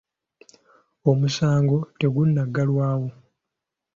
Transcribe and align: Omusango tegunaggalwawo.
Omusango 1.11 1.77
tegunaggalwawo. 1.99 3.09